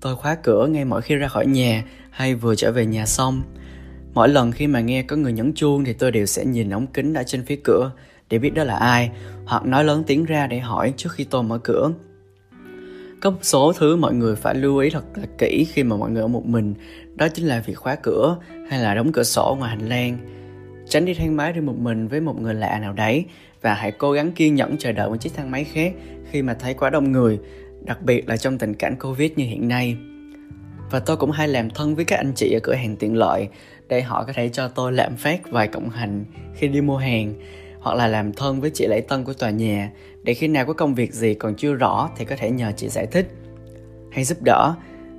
Tôi 0.00 0.16
khóa 0.16 0.34
cửa 0.34 0.66
ngay 0.66 0.84
mỗi 0.84 1.02
khi 1.02 1.14
ra 1.14 1.28
khỏi 1.28 1.46
nhà, 1.46 1.84
hay 2.10 2.34
vừa 2.34 2.54
trở 2.54 2.72
về 2.72 2.86
nhà 2.86 3.06
xong. 3.06 3.42
Mỗi 4.14 4.28
lần 4.28 4.52
khi 4.52 4.66
mà 4.66 4.80
nghe 4.80 5.02
có 5.02 5.16
người 5.16 5.32
nhấn 5.32 5.54
chuông 5.54 5.84
thì 5.84 5.92
tôi 5.92 6.10
đều 6.10 6.26
sẽ 6.26 6.44
nhìn 6.44 6.70
ống 6.70 6.86
kính 6.86 7.14
ở 7.14 7.22
trên 7.22 7.44
phía 7.44 7.60
cửa, 7.64 7.90
để 8.30 8.38
biết 8.38 8.50
đó 8.50 8.64
là 8.64 8.76
ai, 8.76 9.10
hoặc 9.46 9.66
nói 9.66 9.84
lớn 9.84 10.02
tiếng 10.06 10.24
ra 10.24 10.46
để 10.46 10.58
hỏi 10.58 10.94
trước 10.96 11.12
khi 11.12 11.24
tôi 11.24 11.42
mở 11.42 11.58
cửa 11.58 11.90
có 13.20 13.30
một 13.30 13.38
số 13.42 13.72
thứ 13.72 13.96
mọi 13.96 14.14
người 14.14 14.36
phải 14.36 14.54
lưu 14.54 14.78
ý 14.78 14.90
thật 14.90 15.04
là 15.14 15.26
kỹ 15.38 15.66
khi 15.72 15.82
mà 15.82 15.96
mọi 15.96 16.10
người 16.10 16.22
ở 16.22 16.28
một 16.28 16.46
mình. 16.46 16.74
Đó 17.14 17.28
chính 17.34 17.46
là 17.46 17.62
việc 17.66 17.74
khóa 17.74 17.94
cửa 17.94 18.36
hay 18.70 18.80
là 18.80 18.94
đóng 18.94 19.12
cửa 19.12 19.22
sổ 19.22 19.56
ngoài 19.58 19.70
hành 19.70 19.88
lang. 19.88 20.18
Tránh 20.88 21.04
đi 21.04 21.14
thang 21.14 21.36
máy 21.36 21.52
đi 21.52 21.60
một 21.60 21.78
mình 21.78 22.08
với 22.08 22.20
một 22.20 22.40
người 22.40 22.54
lạ 22.54 22.78
nào 22.78 22.92
đấy 22.92 23.24
và 23.62 23.74
hãy 23.74 23.92
cố 23.92 24.12
gắng 24.12 24.32
kiên 24.32 24.54
nhẫn 24.54 24.76
chờ 24.78 24.92
đợi 24.92 25.08
một 25.08 25.16
chiếc 25.16 25.34
thang 25.36 25.50
máy 25.50 25.64
khác 25.64 25.92
khi 26.30 26.42
mà 26.42 26.54
thấy 26.54 26.74
quá 26.74 26.90
đông 26.90 27.12
người, 27.12 27.38
đặc 27.84 28.02
biệt 28.02 28.28
là 28.28 28.36
trong 28.36 28.58
tình 28.58 28.74
cảnh 28.74 28.96
covid 29.00 29.32
như 29.36 29.44
hiện 29.44 29.68
nay. 29.68 29.96
Và 30.90 31.00
tôi 31.00 31.16
cũng 31.16 31.30
hay 31.30 31.48
làm 31.48 31.70
thân 31.70 31.94
với 31.94 32.04
các 32.04 32.16
anh 32.16 32.32
chị 32.36 32.52
ở 32.52 32.60
cửa 32.62 32.74
hàng 32.74 32.96
tiện 32.96 33.16
lợi 33.16 33.48
để 33.88 34.02
họ 34.02 34.24
có 34.24 34.32
thể 34.32 34.48
cho 34.48 34.68
tôi 34.68 34.92
lạm 34.92 35.16
phát 35.16 35.50
vài 35.50 35.68
cộng 35.68 35.90
hành 35.90 36.24
khi 36.54 36.68
đi 36.68 36.80
mua 36.80 36.96
hàng 36.96 37.34
hoặc 37.80 37.96
là 37.96 38.06
làm 38.06 38.32
thân 38.32 38.60
với 38.60 38.70
chị 38.70 38.86
lễ 38.86 39.00
tân 39.00 39.24
của 39.24 39.32
tòa 39.32 39.50
nhà, 39.50 39.90
để 40.22 40.34
khi 40.34 40.48
nào 40.48 40.66
có 40.66 40.72
công 40.72 40.94
việc 40.94 41.14
gì 41.14 41.34
còn 41.34 41.54
chưa 41.54 41.72
rõ 41.72 42.10
thì 42.16 42.24
có 42.24 42.36
thể 42.38 42.50
nhờ 42.50 42.72
chị 42.76 42.88
giải 42.88 43.06
thích, 43.06 43.30
hay 44.10 44.24
giúp 44.24 44.38
đỡ. 44.42 44.74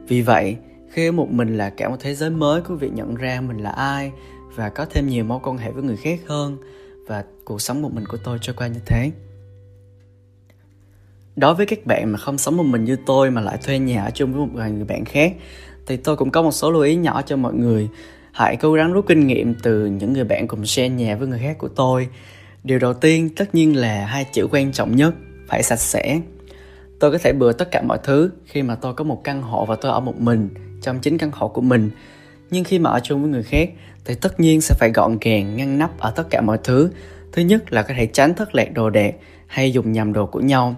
Vì 0.07 0.21
vậy, 0.21 0.55
khi 0.91 1.11
một 1.11 1.31
mình 1.31 1.57
là 1.57 1.69
cả 1.69 1.89
một 1.89 1.97
thế 1.99 2.15
giới 2.15 2.29
mới 2.29 2.61
của 2.61 2.75
việc 2.75 2.93
nhận 2.93 3.15
ra 3.15 3.41
mình 3.41 3.57
là 3.57 3.69
ai 3.69 4.11
và 4.55 4.69
có 4.69 4.85
thêm 4.85 5.07
nhiều 5.07 5.23
mối 5.23 5.39
quan 5.43 5.57
hệ 5.57 5.71
với 5.71 5.83
người 5.83 5.97
khác 5.97 6.19
hơn, 6.27 6.57
và 7.07 7.23
cuộc 7.45 7.61
sống 7.61 7.81
một 7.81 7.93
mình 7.93 8.05
của 8.05 8.17
tôi 8.23 8.37
trôi 8.41 8.55
qua 8.59 8.67
như 8.67 8.79
thế. 8.85 9.11
Đối 11.35 11.55
với 11.55 11.65
các 11.65 11.85
bạn 11.85 12.11
mà 12.11 12.17
không 12.17 12.37
sống 12.37 12.57
một 12.57 12.63
mình 12.63 12.83
như 12.83 12.97
tôi 13.05 13.31
mà 13.31 13.41
lại 13.41 13.57
thuê 13.63 13.79
nhà 13.79 14.03
ở 14.03 14.11
chung 14.13 14.33
với 14.33 14.41
một 14.41 14.51
vài 14.53 14.71
người 14.71 14.85
bạn 14.85 15.05
khác, 15.05 15.33
thì 15.87 15.97
tôi 15.97 16.15
cũng 16.15 16.31
có 16.31 16.41
một 16.41 16.51
số 16.51 16.71
lưu 16.71 16.81
ý 16.81 16.95
nhỏ 16.95 17.21
cho 17.21 17.37
mọi 17.37 17.53
người. 17.53 17.89
Hãy 18.31 18.55
cố 18.55 18.73
gắng 18.73 18.93
rút 18.93 19.05
kinh 19.07 19.27
nghiệm 19.27 19.55
từ 19.63 19.85
những 19.85 20.13
người 20.13 20.23
bạn 20.23 20.47
cùng 20.47 20.65
share 20.65 20.89
nhà 20.89 21.15
với 21.15 21.27
người 21.27 21.39
khác 21.39 21.57
của 21.57 21.67
tôi 21.67 22.07
điều 22.63 22.79
đầu 22.79 22.93
tiên 22.93 23.29
tất 23.35 23.55
nhiên 23.55 23.75
là 23.75 24.05
hai 24.05 24.25
chữ 24.33 24.47
quan 24.51 24.71
trọng 24.71 24.95
nhất 24.95 25.13
phải 25.47 25.63
sạch 25.63 25.79
sẽ. 25.79 26.21
Tôi 26.99 27.11
có 27.11 27.17
thể 27.17 27.33
bừa 27.33 27.53
tất 27.53 27.71
cả 27.71 27.81
mọi 27.81 27.97
thứ 28.03 28.31
khi 28.45 28.63
mà 28.63 28.75
tôi 28.75 28.93
có 28.93 29.03
một 29.03 29.21
căn 29.23 29.41
hộ 29.41 29.65
và 29.65 29.75
tôi 29.75 29.91
ở 29.91 29.99
một 29.99 30.19
mình, 30.19 30.49
trong 30.81 30.99
chính 30.99 31.17
căn 31.17 31.31
hộ 31.33 31.47
của 31.47 31.61
mình. 31.61 31.89
Nhưng 32.51 32.63
khi 32.63 32.79
mà 32.79 32.89
ở 32.89 32.99
chung 33.03 33.21
với 33.21 33.31
người 33.31 33.43
khác 33.43 33.69
thì 34.05 34.15
tất 34.15 34.39
nhiên 34.39 34.61
sẽ 34.61 34.75
phải 34.79 34.91
gọn 34.91 35.17
gàng, 35.21 35.57
ngăn 35.57 35.77
nắp 35.77 35.99
ở 35.99 36.11
tất 36.11 36.29
cả 36.29 36.41
mọi 36.41 36.57
thứ. 36.63 36.89
Thứ 37.31 37.41
nhất 37.41 37.73
là 37.73 37.81
có 37.81 37.93
thể 37.97 38.05
tránh 38.05 38.33
thất 38.33 38.55
lạc 38.55 38.73
đồ 38.73 38.89
đạc 38.89 39.15
hay 39.47 39.71
dùng 39.71 39.91
nhầm 39.91 40.13
đồ 40.13 40.25
của 40.25 40.39
nhau. 40.39 40.75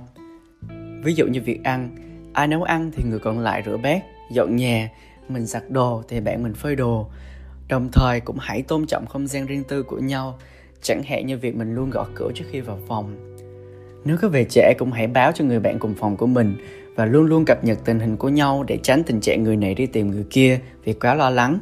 Ví 1.03 1.13
dụ 1.13 1.27
như 1.27 1.41
việc 1.41 1.63
ăn. 1.63 1.95
Ai 2.33 2.47
nấu 2.47 2.63
ăn 2.63 2.91
thì 2.95 3.03
người 3.09 3.19
còn 3.19 3.39
lại 3.39 3.63
rửa 3.65 3.77
bát, 3.77 4.03
dọn 4.31 4.55
nhà, 4.55 4.89
mình 5.29 5.45
giặt 5.45 5.63
đồ 5.69 6.03
thì 6.07 6.19
bạn 6.19 6.43
mình 6.43 6.53
phơi 6.53 6.75
đồ. 6.75 7.07
Đồng 7.69 7.89
thời 7.91 8.19
cũng 8.19 8.37
hãy 8.39 8.61
tôn 8.61 8.85
trọng 8.85 9.05
không 9.05 9.27
gian 9.27 9.45
riêng 9.45 9.63
tư 9.63 9.83
của 9.83 9.97
nhau 9.99 10.39
chẳng 10.81 11.03
hạn 11.03 11.25
như 11.25 11.37
việc 11.37 11.55
mình 11.55 11.75
luôn 11.75 11.89
gõ 11.89 12.07
cửa 12.15 12.31
trước 12.35 12.45
khi 12.51 12.59
vào 12.59 12.79
phòng. 12.87 13.35
Nếu 14.05 14.17
có 14.21 14.27
về 14.27 14.43
trễ 14.43 14.73
cũng 14.77 14.91
hãy 14.91 15.07
báo 15.07 15.31
cho 15.31 15.45
người 15.45 15.59
bạn 15.59 15.79
cùng 15.79 15.93
phòng 15.93 16.17
của 16.17 16.27
mình 16.27 16.55
và 16.95 17.05
luôn 17.05 17.25
luôn 17.25 17.45
cập 17.45 17.63
nhật 17.63 17.77
tình 17.85 17.99
hình 17.99 18.17
của 18.17 18.29
nhau 18.29 18.63
để 18.67 18.77
tránh 18.83 19.03
tình 19.03 19.21
trạng 19.21 19.43
người 19.43 19.55
này 19.55 19.73
đi 19.73 19.85
tìm 19.85 20.11
người 20.11 20.25
kia 20.29 20.59
vì 20.83 20.93
quá 20.93 21.15
lo 21.15 21.29
lắng. 21.29 21.59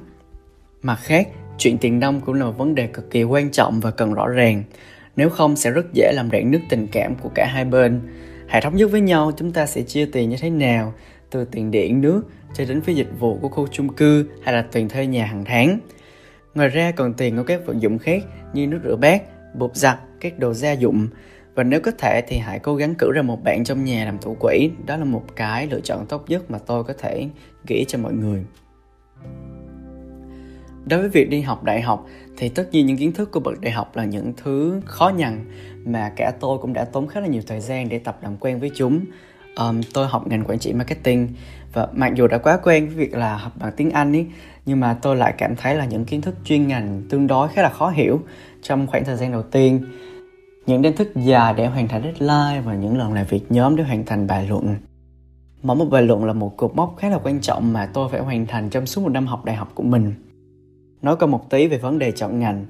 Mặt 0.82 0.98
khác, 1.02 1.28
chuyện 1.58 1.78
tiền 1.78 2.00
nông 2.00 2.22
cũng 2.22 2.36
là 2.36 2.46
một 2.46 2.58
vấn 2.58 2.76
đề 2.76 2.88
cực 2.88 3.12
kỳ 3.12 3.24
quan 3.24 3.52
trọng 3.52 3.80
và 3.80 3.92
cần 3.92 4.14
rõ 4.14 4.28
ràng. 4.28 4.64
Nếu 5.16 5.30
không 5.30 5.56
sẽ 5.56 5.72
rất 5.72 5.86
dễ 5.94 6.12
làm 6.14 6.30
rạn 6.32 6.52
nứt 6.52 6.62
tình 6.70 6.88
cảm 6.92 7.16
của 7.16 7.30
cả 7.36 7.46
hai 7.46 7.66
bên. 7.66 8.02
Hãy 8.48 8.62
thống 8.62 8.76
nhất 8.76 8.92
với 8.92 9.02
nhau, 9.02 9.32
chúng 9.38 9.52
ta 9.52 9.66
sẽ 9.66 9.82
chia 9.82 10.06
tiền 10.06 10.30
như 10.30 10.36
thế 10.42 10.50
nào, 10.50 10.94
từ 11.30 11.46
tiền 11.46 11.72
điện 11.72 12.02
nước 12.02 12.22
cho 12.54 12.66
đến 12.66 12.82
phí 12.82 12.94
dịch 12.94 13.20
vụ 13.20 13.38
của 13.42 13.50
khu 13.50 13.68
chung 13.68 13.94
cư 13.94 14.26
hay 14.44 14.54
là 14.54 14.62
tiền 14.72 14.90
thuê 14.90 15.08
nhà 15.08 15.26
hàng 15.26 15.44
tháng 15.46 15.80
ngoài 16.56 16.70
ra 16.70 16.92
còn 16.92 17.14
tiền 17.14 17.38
của 17.38 17.44
các 17.44 17.66
vật 17.66 17.80
dụng 17.80 18.00
khác 18.00 18.24
như 18.54 18.68
nước 18.68 18.80
rửa 18.84 18.96
bát 18.96 19.22
bột 19.56 19.76
giặt 19.76 20.00
các 20.20 20.40
đồ 20.40 20.54
gia 20.54 20.72
dụng. 20.72 21.08
Và 21.56 21.64
nếu 21.64 21.80
có 21.82 21.92
thể 21.98 22.22
thì 22.28 22.38
hãy 22.38 22.60
cố 22.60 22.76
gắng 22.76 22.96
cử 22.96 23.12
ra 23.12 23.22
một 23.22 23.44
bạn 23.44 23.64
trong 23.64 23.86
nhà 23.86 24.06
làm 24.06 24.18
thủ 24.18 24.38
quỹ. 24.40 24.72
Đó 24.86 24.98
là 24.98 25.06
một 25.06 25.24
cái 25.36 25.68
lựa 25.68 25.80
chọn 25.80 26.06
tốt 26.06 26.26
nhất 26.28 26.52
mà 26.52 26.58
tôi 26.58 26.84
có 26.84 26.94
thể 26.98 27.28
nghĩ 27.68 27.86
cho 27.88 27.98
mọi 27.98 28.14
người. 28.14 28.44
Đối 30.86 31.00
với 31.00 31.10
việc 31.10 31.30
đi 31.30 31.42
học 31.42 31.64
đại 31.64 31.82
học 31.82 32.06
thì 32.38 32.50
tất 32.50 32.70
nhiên 32.72 32.86
những 32.86 32.98
kiến 32.98 33.12
thức 33.12 33.32
của 33.32 33.40
bậc 33.40 33.62
đại 33.62 33.72
học 33.72 33.96
là 33.96 34.06
những 34.06 34.34
thứ 34.44 34.82
khó 34.86 35.10
nhằn 35.10 35.46
mà 35.86 36.12
cả 36.16 36.32
tôi 36.40 36.58
cũng 36.58 36.74
đã 36.74 36.86
tốn 36.86 37.08
khá 37.08 37.20
là 37.20 37.28
nhiều 37.28 37.42
thời 37.48 37.60
gian 37.60 37.90
để 37.90 38.00
tập 38.00 38.20
làm 38.24 38.38
quen 38.38 38.60
với 38.60 38.72
chúng. 38.76 39.00
Um, 39.56 39.82
tôi 39.94 40.08
học 40.08 40.28
ngành 40.28 40.44
quản 40.44 40.60
trị 40.60 40.74
marketing 40.74 41.28
và 41.74 41.88
mặc 41.94 42.16
dù 42.16 42.28
đã 42.28 42.38
quá 42.38 42.60
quen 42.64 42.88
với 42.88 42.96
việc 42.96 43.14
là 43.14 43.38
học 43.38 43.54
bằng 43.60 43.72
tiếng 43.78 43.92
anh 43.92 44.16
ấy 44.16 44.26
nhưng 44.70 44.80
mà 44.80 44.94
tôi 45.02 45.16
lại 45.16 45.34
cảm 45.38 45.56
thấy 45.56 45.76
là 45.76 45.86
những 45.86 46.06
kiến 46.06 46.22
thức 46.22 46.36
chuyên 46.46 46.68
ngành 46.68 47.02
tương 47.10 47.28
đối 47.28 47.48
khá 47.48 47.62
là 47.62 47.70
khó 47.70 47.90
hiểu 47.90 48.20
trong 48.62 48.88
khoảng 48.88 49.06
thời 49.06 49.18
gian 49.18 49.32
đầu 49.32 49.44
tiên. 49.44 49.86
Những 50.66 50.82
đánh 50.82 50.96
thức 50.96 51.16
dài 51.16 51.54
để 51.58 51.68
hoàn 51.68 51.88
thành 51.88 52.02
deadline 52.02 52.62
và 52.62 52.76
những 52.76 52.98
lần 52.98 53.14
làm 53.14 53.26
việc 53.26 53.52
nhóm 53.52 53.76
để 53.76 53.84
hoàn 53.84 54.06
thành 54.06 54.28
bài 54.28 54.48
luận. 54.50 54.76
Mỗi 55.64 55.76
một 55.76 55.86
bài 55.86 56.02
luận 56.02 56.26
là 56.26 56.34
một 56.34 56.58
cột 56.58 56.76
mốc 56.76 56.96
khá 56.98 57.10
là 57.10 57.18
quan 57.24 57.40
trọng 57.40 57.74
mà 57.74 57.86
tôi 57.86 58.10
phải 58.10 58.20
hoàn 58.20 58.46
thành 58.46 58.70
trong 58.70 58.86
suốt 58.86 59.02
một 59.02 59.10
năm 59.10 59.28
học 59.28 59.46
đại 59.46 59.56
học 59.56 59.72
của 59.76 59.84
mình. 59.84 60.14
Nói 61.02 61.16
qua 61.16 61.28
một 61.28 61.50
tí 61.50 61.68
về 61.68 61.78
vấn 61.78 62.00
đề 62.00 62.12
chọn 62.12 62.40
ngành. 62.40 62.66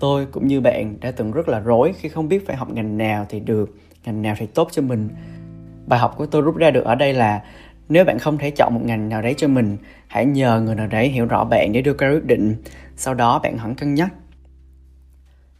Tôi 0.00 0.26
cũng 0.26 0.46
như 0.46 0.60
bạn 0.60 1.00
đã 1.00 1.10
từng 1.10 1.32
rất 1.32 1.48
là 1.48 1.60
rối 1.60 1.92
khi 1.92 2.08
không 2.08 2.28
biết 2.28 2.46
phải 2.46 2.56
học 2.56 2.72
ngành 2.72 2.98
nào 2.98 3.26
thì 3.28 3.40
được, 3.40 3.76
ngành 4.04 4.22
nào 4.22 4.34
thì 4.38 4.46
tốt 4.46 4.68
cho 4.72 4.82
mình. 4.82 5.08
Bài 5.86 5.98
học 6.00 6.14
của 6.16 6.26
tôi 6.26 6.42
rút 6.42 6.56
ra 6.56 6.70
được 6.70 6.84
ở 6.84 6.94
đây 6.94 7.14
là 7.14 7.42
nếu 7.88 8.04
bạn 8.04 8.18
không 8.18 8.38
thể 8.38 8.50
chọn 8.50 8.74
một 8.74 8.80
ngành 8.84 9.08
nào 9.08 9.22
đấy 9.22 9.34
cho 9.36 9.48
mình, 9.48 9.76
hãy 10.06 10.26
nhờ 10.26 10.60
người 10.60 10.74
nào 10.74 10.86
đấy 10.86 11.08
hiểu 11.08 11.26
rõ 11.26 11.44
bạn 11.44 11.72
để 11.72 11.82
đưa 11.82 11.94
ra 11.98 12.10
quyết 12.10 12.24
định. 12.24 12.56
Sau 12.96 13.14
đó 13.14 13.38
bạn 13.38 13.58
hẳn 13.58 13.74
cân 13.74 13.94
nhắc. 13.94 14.12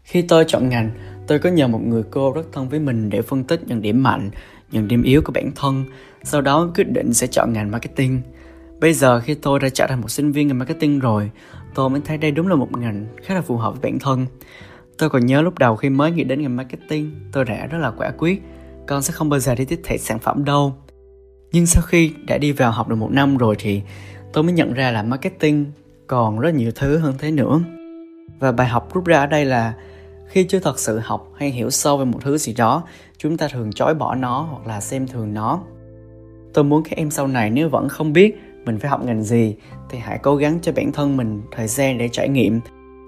Khi 0.02 0.22
tôi 0.22 0.44
chọn 0.48 0.68
ngành, 0.68 0.90
tôi 1.26 1.38
có 1.38 1.50
nhờ 1.50 1.68
một 1.68 1.80
người 1.86 2.02
cô 2.10 2.32
rất 2.32 2.52
thân 2.52 2.68
với 2.68 2.80
mình 2.80 3.10
để 3.10 3.22
phân 3.22 3.44
tích 3.44 3.60
những 3.66 3.82
điểm 3.82 4.02
mạnh, 4.02 4.30
những 4.70 4.88
điểm 4.88 5.02
yếu 5.02 5.22
của 5.22 5.32
bản 5.32 5.50
thân. 5.56 5.84
Sau 6.22 6.40
đó 6.40 6.70
quyết 6.74 6.88
định 6.88 7.12
sẽ 7.14 7.26
chọn 7.26 7.52
ngành 7.52 7.70
marketing. 7.70 8.20
Bây 8.80 8.92
giờ 8.92 9.20
khi 9.20 9.34
tôi 9.34 9.60
đã 9.60 9.68
trở 9.68 9.86
thành 9.86 10.00
một 10.00 10.08
sinh 10.08 10.32
viên 10.32 10.48
ngành 10.48 10.58
marketing 10.58 10.98
rồi, 10.98 11.30
tôi 11.74 11.90
mới 11.90 12.00
thấy 12.04 12.18
đây 12.18 12.30
đúng 12.30 12.48
là 12.48 12.54
một 12.54 12.68
ngành 12.78 13.06
khá 13.22 13.34
là 13.34 13.40
phù 13.40 13.56
hợp 13.56 13.70
với 13.70 13.90
bản 13.90 13.98
thân. 13.98 14.26
Tôi 14.98 15.10
còn 15.10 15.26
nhớ 15.26 15.42
lúc 15.42 15.58
đầu 15.58 15.76
khi 15.76 15.90
mới 15.90 16.12
nghĩ 16.12 16.24
đến 16.24 16.42
ngành 16.42 16.56
marketing, 16.56 17.10
tôi 17.32 17.44
đã 17.44 17.66
rất 17.66 17.78
là 17.78 17.90
quả 17.90 18.10
quyết. 18.10 18.42
Con 18.86 19.02
sẽ 19.02 19.12
không 19.12 19.28
bao 19.28 19.40
giờ 19.40 19.54
đi 19.54 19.64
tiếp 19.64 19.80
thị 19.84 19.98
sản 19.98 20.18
phẩm 20.18 20.44
đâu 20.44 20.74
nhưng 21.52 21.66
sau 21.66 21.82
khi 21.82 22.12
đã 22.26 22.38
đi 22.38 22.52
vào 22.52 22.70
học 22.70 22.88
được 22.88 22.96
một 22.96 23.12
năm 23.12 23.36
rồi 23.36 23.56
thì 23.58 23.82
tôi 24.32 24.44
mới 24.44 24.52
nhận 24.52 24.72
ra 24.72 24.90
là 24.90 25.02
marketing 25.02 25.72
còn 26.06 26.38
rất 26.38 26.54
nhiều 26.54 26.70
thứ 26.74 26.98
hơn 26.98 27.14
thế 27.18 27.30
nữa. 27.30 27.60
Và 28.38 28.52
bài 28.52 28.68
học 28.68 28.94
rút 28.94 29.04
ra 29.04 29.18
ở 29.18 29.26
đây 29.26 29.44
là 29.44 29.74
khi 30.26 30.44
chưa 30.44 30.58
thật 30.58 30.78
sự 30.78 30.98
học 30.98 31.32
hay 31.36 31.50
hiểu 31.50 31.70
sâu 31.70 31.96
về 31.96 32.04
một 32.04 32.18
thứ 32.22 32.38
gì 32.38 32.54
đó, 32.54 32.82
chúng 33.18 33.36
ta 33.36 33.48
thường 33.48 33.72
chối 33.72 33.94
bỏ 33.94 34.14
nó 34.14 34.48
hoặc 34.50 34.66
là 34.66 34.80
xem 34.80 35.06
thường 35.06 35.34
nó. 35.34 35.60
Tôi 36.54 36.64
muốn 36.64 36.82
các 36.82 36.96
em 36.96 37.10
sau 37.10 37.26
này 37.26 37.50
nếu 37.50 37.68
vẫn 37.68 37.88
không 37.88 38.12
biết 38.12 38.40
mình 38.64 38.78
phải 38.78 38.90
học 38.90 39.04
ngành 39.04 39.22
gì 39.22 39.56
thì 39.90 39.98
hãy 39.98 40.18
cố 40.22 40.36
gắng 40.36 40.58
cho 40.62 40.72
bản 40.72 40.92
thân 40.92 41.16
mình 41.16 41.42
thời 41.50 41.68
gian 41.68 41.98
để 41.98 42.08
trải 42.12 42.28
nghiệm. 42.28 42.60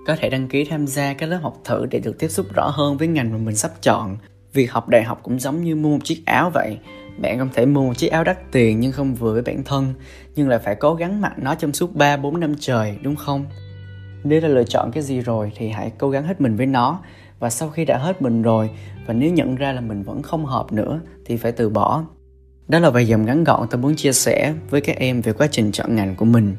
Có 0.06 0.16
thể 0.16 0.30
đăng 0.30 0.48
ký 0.48 0.64
tham 0.64 0.86
gia 0.86 1.14
các 1.14 1.26
lớp 1.26 1.38
học 1.42 1.60
thử 1.64 1.86
để 1.86 1.98
được 1.98 2.18
tiếp 2.18 2.28
xúc 2.28 2.46
rõ 2.54 2.68
hơn 2.74 2.96
với 2.96 3.08
ngành 3.08 3.32
mà 3.32 3.38
mình 3.38 3.56
sắp 3.56 3.70
chọn. 3.82 4.16
Việc 4.52 4.72
học 4.72 4.88
đại 4.88 5.02
học 5.02 5.20
cũng 5.22 5.40
giống 5.40 5.64
như 5.64 5.76
mua 5.76 5.88
một 5.88 6.04
chiếc 6.04 6.22
áo 6.26 6.50
vậy 6.54 6.78
bạn 7.20 7.38
không 7.38 7.48
thể 7.54 7.66
mua 7.66 7.86
một 7.86 7.98
chiếc 7.98 8.08
áo 8.08 8.24
đắt 8.24 8.52
tiền 8.52 8.80
nhưng 8.80 8.92
không 8.92 9.14
vừa 9.14 9.32
với 9.32 9.42
bản 9.42 9.62
thân 9.64 9.94
nhưng 10.36 10.48
lại 10.48 10.58
phải 10.58 10.74
cố 10.74 10.94
gắng 10.94 11.20
mặc 11.20 11.32
nó 11.36 11.54
trong 11.54 11.72
suốt 11.72 11.94
3 11.94 12.16
4 12.16 12.40
năm 12.40 12.54
trời 12.60 12.98
đúng 13.02 13.16
không? 13.16 13.46
Nếu 14.24 14.40
đã 14.40 14.48
lựa 14.48 14.64
chọn 14.64 14.90
cái 14.92 15.02
gì 15.02 15.20
rồi 15.20 15.52
thì 15.56 15.68
hãy 15.68 15.92
cố 15.98 16.10
gắng 16.10 16.24
hết 16.24 16.40
mình 16.40 16.56
với 16.56 16.66
nó 16.66 17.00
và 17.38 17.50
sau 17.50 17.68
khi 17.68 17.84
đã 17.84 17.98
hết 17.98 18.22
mình 18.22 18.42
rồi 18.42 18.70
và 19.06 19.14
nếu 19.14 19.32
nhận 19.32 19.56
ra 19.56 19.72
là 19.72 19.80
mình 19.80 20.02
vẫn 20.02 20.22
không 20.22 20.46
hợp 20.46 20.72
nữa 20.72 21.00
thì 21.24 21.36
phải 21.36 21.52
từ 21.52 21.68
bỏ. 21.68 22.04
Đó 22.68 22.78
là 22.78 22.90
vài 22.90 23.06
dòng 23.06 23.24
ngắn 23.24 23.44
gọn 23.44 23.66
tôi 23.70 23.80
muốn 23.80 23.96
chia 23.96 24.12
sẻ 24.12 24.54
với 24.70 24.80
các 24.80 24.96
em 24.96 25.20
về 25.20 25.32
quá 25.32 25.46
trình 25.50 25.72
chọn 25.72 25.96
ngành 25.96 26.14
của 26.14 26.24
mình. 26.24 26.56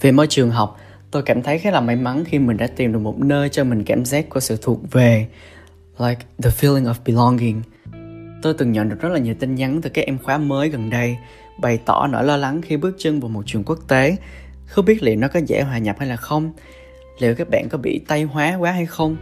Về 0.00 0.12
môi 0.12 0.26
trường 0.26 0.50
học, 0.50 0.76
tôi 1.10 1.22
cảm 1.22 1.42
thấy 1.42 1.58
khá 1.58 1.70
là 1.70 1.80
may 1.80 1.96
mắn 1.96 2.24
khi 2.24 2.38
mình 2.38 2.56
đã 2.56 2.66
tìm 2.66 2.92
được 2.92 2.98
một 2.98 3.18
nơi 3.18 3.48
cho 3.48 3.64
mình 3.64 3.84
cảm 3.84 4.04
giác 4.04 4.30
của 4.30 4.40
sự 4.40 4.58
thuộc 4.62 4.92
về, 4.92 5.26
like 5.98 6.20
the 6.42 6.50
feeling 6.50 6.84
of 6.84 6.94
belonging– 7.04 7.62
Tôi 8.44 8.54
từng 8.54 8.72
nhận 8.72 8.88
được 8.88 9.00
rất 9.00 9.08
là 9.08 9.18
nhiều 9.18 9.34
tin 9.40 9.54
nhắn 9.54 9.80
từ 9.82 9.90
các 9.90 10.04
em 10.06 10.18
khóa 10.18 10.38
mới 10.38 10.68
gần 10.68 10.90
đây 10.90 11.16
bày 11.60 11.78
tỏ 11.84 12.06
nỗi 12.06 12.24
lo 12.24 12.36
lắng 12.36 12.62
khi 12.62 12.76
bước 12.76 12.94
chân 12.98 13.20
vào 13.20 13.28
một 13.28 13.42
trường 13.46 13.64
quốc 13.64 13.78
tế. 13.88 14.16
Không 14.66 14.84
biết 14.84 15.02
liệu 15.02 15.16
nó 15.16 15.28
có 15.28 15.40
dễ 15.46 15.62
hòa 15.62 15.78
nhập 15.78 15.96
hay 15.98 16.08
là 16.08 16.16
không? 16.16 16.52
Liệu 17.18 17.34
các 17.34 17.50
bạn 17.50 17.68
có 17.70 17.78
bị 17.78 18.00
tây 18.08 18.22
hóa 18.22 18.56
quá 18.58 18.70
hay 18.70 18.86
không? 18.86 19.16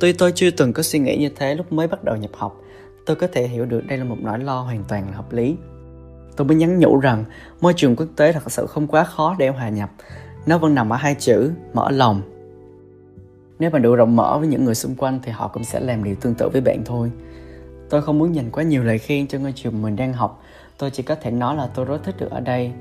Tuy 0.00 0.12
tôi 0.12 0.32
chưa 0.34 0.50
từng 0.50 0.72
có 0.72 0.82
suy 0.82 0.98
nghĩ 0.98 1.16
như 1.16 1.28
thế 1.36 1.54
lúc 1.54 1.72
mới 1.72 1.88
bắt 1.88 2.04
đầu 2.04 2.16
nhập 2.16 2.30
học, 2.34 2.60
tôi 3.06 3.16
có 3.16 3.26
thể 3.26 3.48
hiểu 3.48 3.66
được 3.66 3.86
đây 3.86 3.98
là 3.98 4.04
một 4.04 4.16
nỗi 4.20 4.38
lo 4.38 4.60
hoàn 4.60 4.84
toàn 4.88 5.10
là 5.10 5.16
hợp 5.16 5.32
lý. 5.32 5.56
Tôi 6.36 6.46
mới 6.46 6.56
nhắn 6.56 6.78
nhủ 6.78 7.00
rằng 7.00 7.24
môi 7.60 7.72
trường 7.76 7.96
quốc 7.96 8.08
tế 8.16 8.32
thật 8.32 8.52
sự 8.52 8.66
không 8.66 8.86
quá 8.86 9.04
khó 9.04 9.36
để 9.38 9.48
hòa 9.48 9.68
nhập. 9.68 9.90
Nó 10.46 10.58
vẫn 10.58 10.74
nằm 10.74 10.92
ở 10.92 10.96
hai 10.96 11.14
chữ 11.14 11.50
mở 11.74 11.90
lòng. 11.90 12.22
Nếu 13.58 13.70
bạn 13.70 13.82
đủ 13.82 13.94
rộng 13.94 14.16
mở 14.16 14.38
với 14.38 14.48
những 14.48 14.64
người 14.64 14.74
xung 14.74 14.94
quanh 14.94 15.20
thì 15.22 15.32
họ 15.32 15.48
cũng 15.48 15.64
sẽ 15.64 15.80
làm 15.80 16.04
điều 16.04 16.14
tương 16.14 16.34
tự 16.34 16.48
với 16.48 16.60
bạn 16.60 16.82
thôi. 16.84 17.10
Tôi 17.92 18.02
không 18.02 18.18
muốn 18.18 18.34
dành 18.34 18.50
quá 18.50 18.62
nhiều 18.62 18.84
lời 18.84 18.98
khen 18.98 19.26
cho 19.26 19.38
ngôi 19.38 19.52
trường 19.52 19.82
mình 19.82 19.96
đang 19.96 20.12
học. 20.12 20.42
Tôi 20.78 20.90
chỉ 20.90 21.02
có 21.02 21.14
thể 21.14 21.30
nói 21.30 21.56
là 21.56 21.66
tôi 21.74 21.84
rất 21.84 22.04
thích 22.04 22.14
được 22.18 22.30
ở 22.30 22.40
đây, 22.40 22.72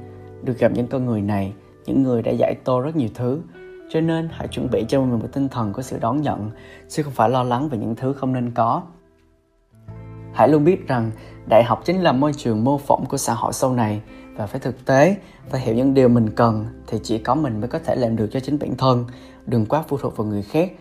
được 0.44 0.60
gặp 0.60 0.72
những 0.72 0.88
con 0.88 1.06
người 1.06 1.22
này, 1.22 1.54
những 1.86 2.04
người 2.04 2.22
đã 2.22 2.32
dạy 2.32 2.56
tôi 2.64 2.84
rất 2.84 2.96
nhiều 2.96 3.10
thứ. 3.14 3.42
Cho 3.90 4.02
nên 4.02 4.30
hãy 4.32 4.48
chuẩn 4.48 4.70
bị 4.72 4.86
cho 4.88 5.02
mình 5.02 5.20
một 5.20 5.28
tinh 5.34 5.50
thần 5.50 5.74
của 5.74 5.82
sự 5.82 5.98
đón 6.02 6.22
nhận, 6.22 6.52
chứ 6.90 7.04
không 7.04 7.14
phải 7.14 7.30
lo 7.30 7.44
lắng 7.44 7.70
về 7.70 7.78
những 7.78 7.96
thứ 7.96 8.14
không 8.14 8.34
nên 8.34 8.52
có. 8.52 8.82
Hãy 10.34 10.50
luôn 10.50 10.64
biết 10.64 10.88
rằng 10.88 11.12
đại 11.50 11.64
học 11.64 11.82
chính 11.86 12.02
là 12.02 12.12
môi 12.12 12.34
trường 12.34 12.64
mô 12.64 12.78
phỏng 12.78 13.06
của 13.06 13.18
xã 13.18 13.34
hội 13.34 13.54
sau 13.54 13.74
này 13.74 14.02
và 14.36 14.48
phải 14.48 14.60
thực 14.60 14.86
tế 14.86 15.16
và 15.50 15.60
hiểu 15.60 15.76
những 15.76 15.94
điều 15.94 16.10
mình 16.10 16.30
cần 16.30 16.66
thì 16.88 17.00
chỉ 17.04 17.18
có 17.18 17.36
mình 17.36 17.60
mới 17.60 17.68
có 17.68 17.80
thể 17.80 17.96
làm 17.96 18.16
được 18.16 18.28
cho 18.32 18.40
chính 18.40 18.60
bản 18.60 18.78
thân, 18.78 19.06
đừng 19.46 19.66
quá 19.66 19.84
phụ 19.88 19.98
thuộc 19.98 20.18
vào 20.18 20.28
người 20.28 20.44
khác. 20.44 20.72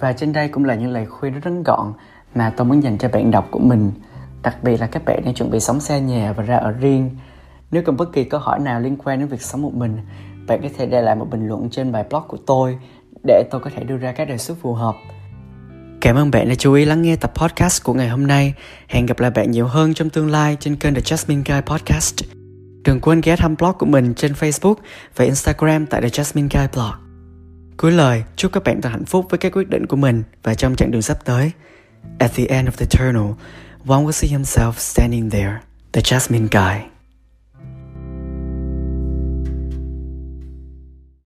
Và 0.00 0.12
trên 0.12 0.32
đây 0.32 0.48
cũng 0.48 0.64
là 0.64 0.74
những 0.74 0.90
lời 0.90 1.06
khuyên 1.06 1.32
rất 1.32 1.40
ngắn 1.44 1.62
gọn 1.62 1.92
mà 2.34 2.52
tôi 2.56 2.66
muốn 2.66 2.82
dành 2.82 2.98
cho 2.98 3.08
bạn 3.08 3.30
đọc 3.30 3.48
của 3.50 3.58
mình 3.58 3.90
đặc 4.42 4.56
biệt 4.62 4.80
là 4.80 4.86
các 4.86 5.02
bạn 5.04 5.20
đang 5.24 5.34
chuẩn 5.34 5.50
bị 5.50 5.60
sống 5.60 5.80
xa 5.80 5.98
nhà 5.98 6.32
và 6.32 6.42
ra 6.42 6.56
ở 6.56 6.70
riêng 6.70 7.10
nếu 7.70 7.82
cần 7.86 7.96
bất 7.96 8.12
kỳ 8.12 8.24
câu 8.24 8.40
hỏi 8.40 8.58
nào 8.58 8.80
liên 8.80 8.96
quan 9.04 9.18
đến 9.18 9.28
việc 9.28 9.42
sống 9.42 9.62
một 9.62 9.74
mình 9.74 9.96
bạn 10.46 10.62
có 10.62 10.68
thể 10.78 10.86
để 10.86 11.02
lại 11.02 11.16
một 11.16 11.26
bình 11.30 11.48
luận 11.48 11.70
trên 11.70 11.92
bài 11.92 12.04
blog 12.10 12.22
của 12.28 12.38
tôi 12.46 12.78
để 13.24 13.44
tôi 13.50 13.60
có 13.60 13.70
thể 13.76 13.84
đưa 13.84 13.96
ra 13.96 14.12
các 14.12 14.28
đề 14.28 14.38
xuất 14.38 14.58
phù 14.62 14.74
hợp 14.74 14.94
Cảm 16.02 16.16
ơn 16.16 16.30
bạn 16.30 16.48
đã 16.48 16.54
chú 16.54 16.72
ý 16.72 16.84
lắng 16.84 17.02
nghe 17.02 17.16
tập 17.16 17.32
podcast 17.34 17.84
của 17.84 17.94
ngày 17.94 18.08
hôm 18.08 18.26
nay. 18.26 18.54
Hẹn 18.88 19.06
gặp 19.06 19.20
lại 19.20 19.30
bạn 19.30 19.50
nhiều 19.50 19.66
hơn 19.66 19.94
trong 19.94 20.10
tương 20.10 20.30
lai 20.30 20.56
trên 20.60 20.76
kênh 20.76 20.94
The 20.94 21.00
Jasmine 21.00 21.42
Guy 21.46 21.60
Podcast. 21.66 22.20
Đừng 22.84 23.00
quên 23.00 23.20
ghé 23.20 23.36
thăm 23.36 23.54
blog 23.56 23.72
của 23.78 23.86
mình 23.86 24.14
trên 24.14 24.32
Facebook 24.32 24.74
và 25.16 25.24
Instagram 25.24 25.86
tại 25.86 26.00
The 26.00 26.08
Jasmine 26.08 26.48
Guy 26.52 26.66
Blog. 26.72 26.92
Cuối 27.76 27.92
lời, 27.92 28.24
chúc 28.36 28.52
các 28.52 28.64
bạn 28.64 28.80
thật 28.80 28.88
hạnh 28.88 29.04
phúc 29.04 29.26
với 29.30 29.38
các 29.38 29.52
quyết 29.52 29.68
định 29.68 29.86
của 29.86 29.96
mình 29.96 30.22
và 30.42 30.54
trong 30.54 30.76
chặng 30.76 30.90
đường 30.90 31.02
sắp 31.02 31.24
tới. 31.24 31.50
At 32.20 32.34
the 32.34 32.48
end 32.50 32.68
of 32.68 32.76
the 32.76 32.86
tunnel, 32.86 33.38
one 33.84 34.04
will 34.04 34.12
see 34.12 34.28
himself 34.28 34.78
standing 34.78 35.30
there, 35.30 35.62
the 35.90 36.02
Jasmine 36.02 36.48
guy. 36.48 36.91